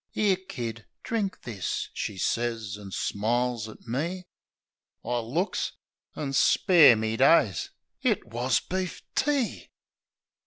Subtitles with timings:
[0.15, 4.25] "'Ere, Kid, drink this," she sez, an' smiles at me.
[5.05, 5.73] I looks—
[6.15, 7.69] an' spare me days!
[8.01, 9.69] It wus beef tea!